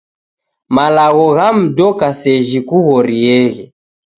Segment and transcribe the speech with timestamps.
[0.75, 3.63] Malagho ghamdoka sejhi koghorieghe